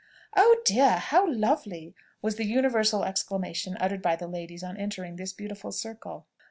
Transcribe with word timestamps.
"Oh 0.35 0.57
dear! 0.65 0.97
how 0.97 1.31
lovely!" 1.31 1.93
was 2.23 2.37
the 2.37 2.43
universal 2.45 3.03
exclamation 3.03 3.77
uttered 3.79 4.01
by 4.01 4.15
the 4.15 4.25
ladies 4.25 4.63
on 4.63 4.75
entering 4.75 5.17
this 5.17 5.31
beautiful 5.31 5.71
circle. 5.71 6.25